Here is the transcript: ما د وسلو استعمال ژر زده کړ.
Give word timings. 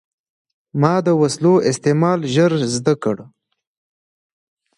ما 0.81 0.93
د 1.05 1.07
وسلو 1.21 1.53
استعمال 1.71 2.19
ژر 2.33 2.51
زده 2.75 2.93
کړ. 3.03 3.17